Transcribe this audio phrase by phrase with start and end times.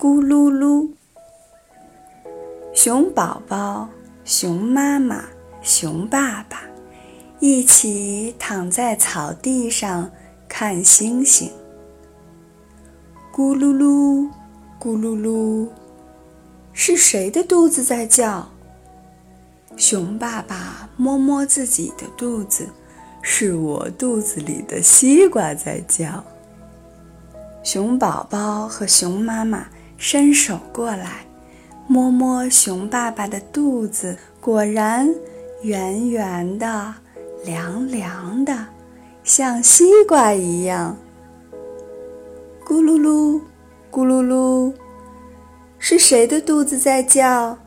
[0.00, 0.88] 咕噜噜。
[2.72, 3.86] 熊宝宝、
[4.24, 5.24] 熊妈妈、
[5.60, 6.62] 熊爸爸
[7.38, 10.10] 一起躺在草地上
[10.48, 11.50] 看星星。
[13.30, 14.26] 咕噜噜，
[14.80, 15.68] 咕噜噜，
[16.72, 18.48] 是谁的肚子在叫？
[19.76, 22.66] 熊爸爸摸摸自己的肚子，
[23.20, 26.24] 是我肚子里的西瓜在叫。
[27.62, 29.66] 熊宝宝和熊妈妈
[30.00, 31.26] 伸手过来，
[31.86, 35.14] 摸摸熊爸爸的肚子，果然
[35.60, 36.94] 圆圆的、
[37.44, 38.66] 凉凉的，
[39.22, 40.96] 像西瓜一样。
[42.66, 43.38] 咕噜噜，
[43.92, 44.72] 咕噜噜，
[45.78, 47.58] 是谁的肚子在叫？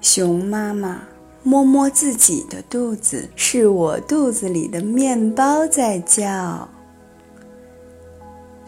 [0.00, 1.02] 熊妈妈
[1.42, 6.70] 摸摸自己的肚子，是我肚子里的面包在叫。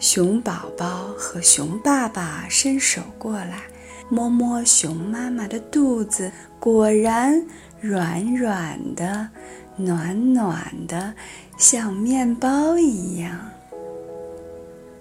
[0.07, 0.85] 熊宝宝
[1.17, 3.63] 和熊爸爸伸手过来，
[4.07, 7.43] 摸摸熊妈妈的肚子，果然
[7.81, 9.27] 软软的、
[9.75, 11.11] 暖暖的，
[11.57, 13.35] 像面包一样。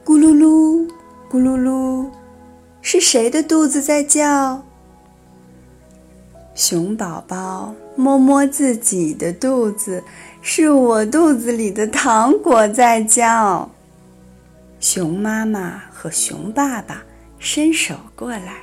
[0.02, 0.88] 咕噜噜，
[1.30, 2.08] 咕噜噜，
[2.80, 4.62] 是谁的肚子在叫？
[6.54, 10.02] 熊宝宝摸摸自己的肚子，
[10.40, 13.68] 是我肚子里的糖果在叫。
[14.86, 17.02] 熊妈妈和熊爸爸
[17.38, 18.58] 伸手过来，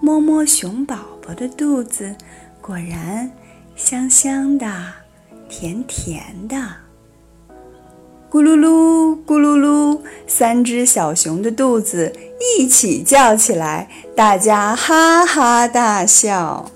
[0.00, 2.14] 摸摸熊宝宝的肚子，
[2.60, 3.28] 果然
[3.74, 4.68] 香香的、
[5.48, 6.56] 甜甜的。
[8.30, 12.12] 咕噜噜，咕噜噜，三只小熊的肚子
[12.56, 16.70] 一起叫起来，大家哈哈大笑。